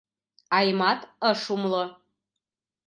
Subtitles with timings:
[0.57, 1.83] Аймат ыш умыло.